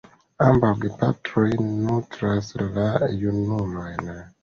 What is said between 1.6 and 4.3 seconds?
nutras la junulojn.